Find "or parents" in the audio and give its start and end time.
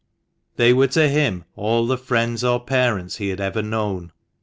2.43-3.17